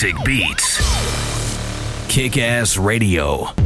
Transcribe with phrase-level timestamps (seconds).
[0.00, 0.80] Basic Beats.
[2.08, 3.59] Kick Ass Radio.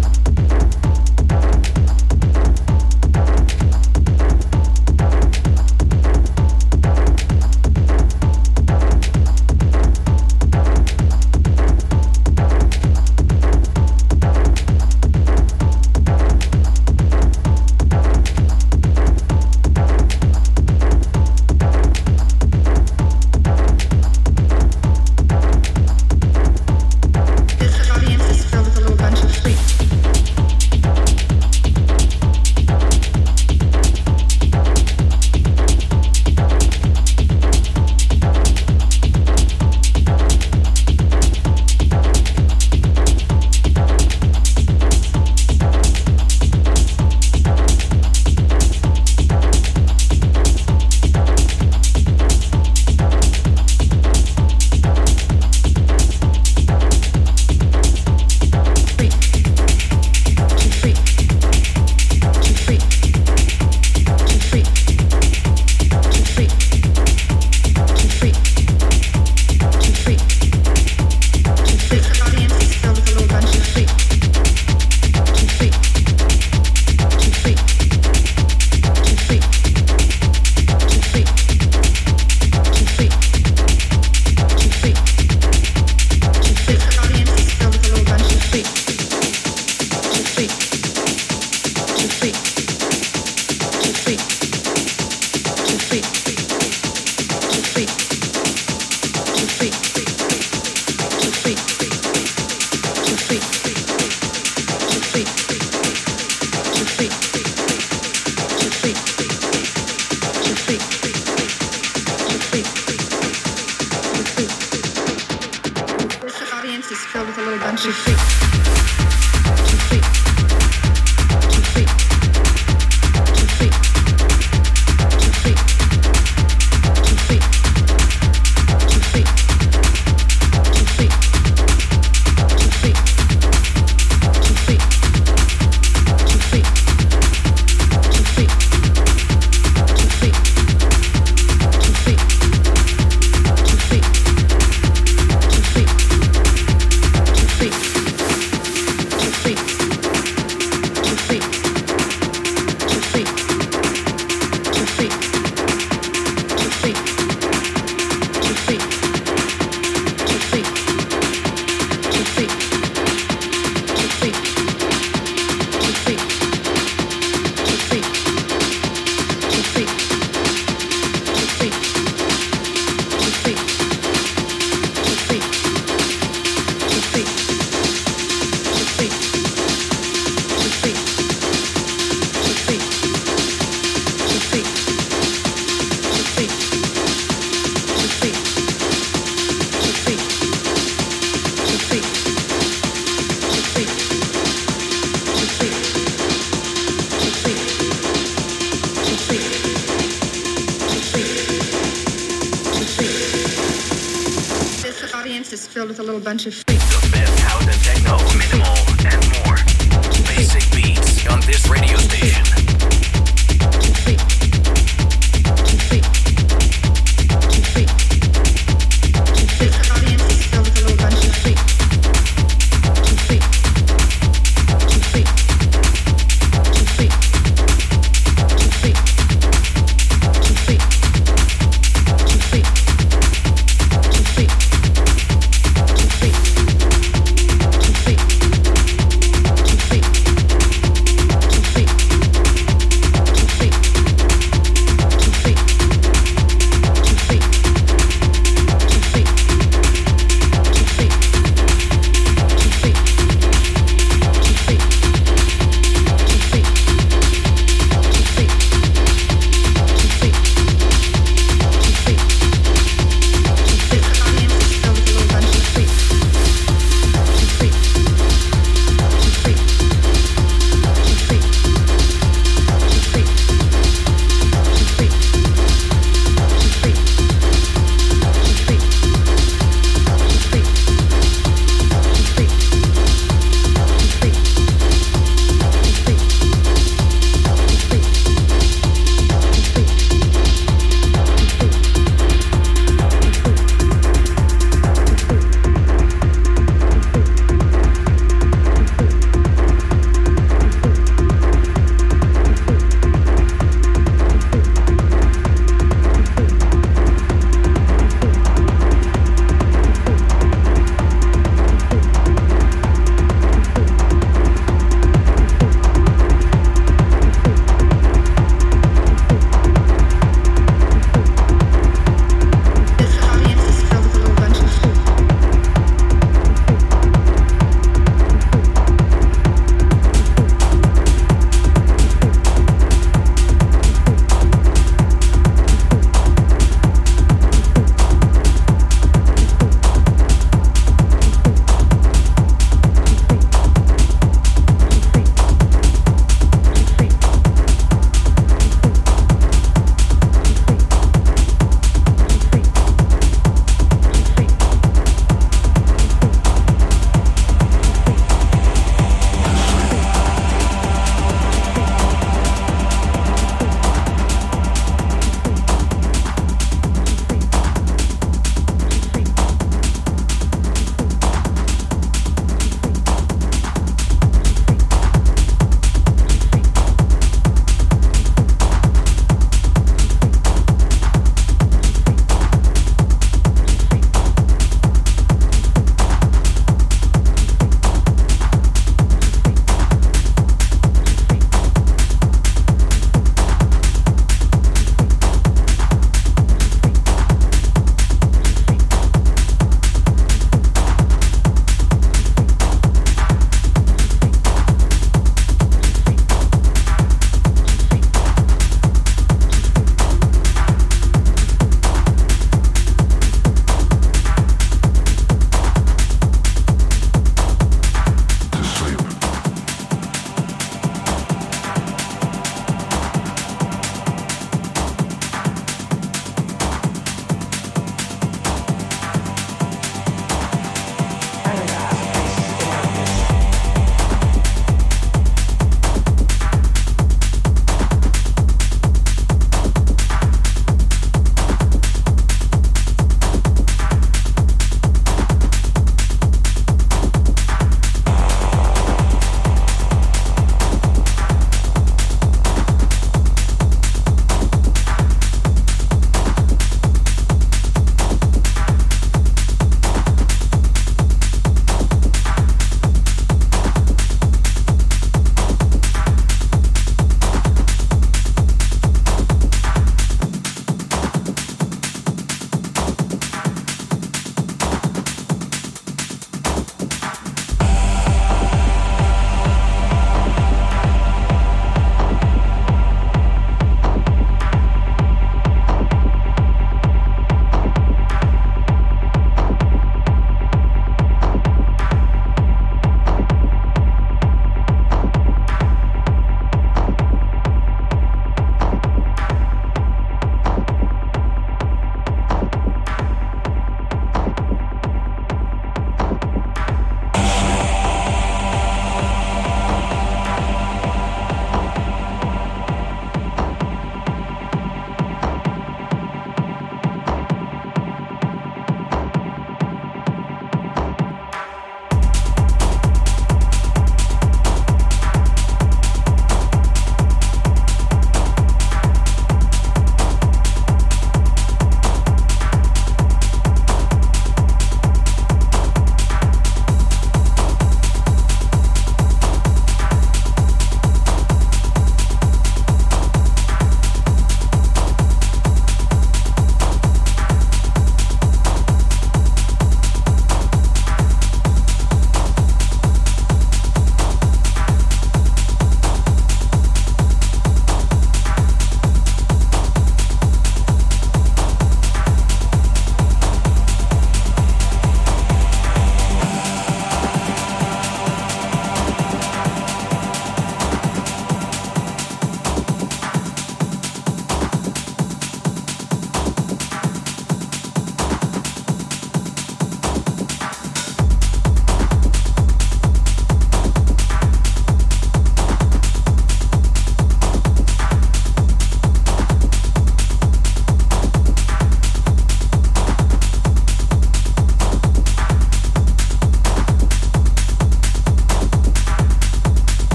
[206.34, 206.63] Bunch of